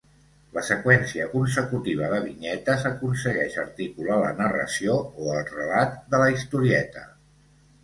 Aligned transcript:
La 0.53 0.61
seqüència 0.69 1.27
consecutiva 1.33 2.07
de 2.13 2.21
vinyetes 2.23 2.87
aconsegueix 2.91 3.59
articular 3.65 4.19
la 4.25 4.33
narració 4.41 4.97
o 5.27 5.31
el 5.37 5.47
relat 5.55 5.97
de 6.17 6.25
la 6.25 6.33
historieta. 6.35 7.07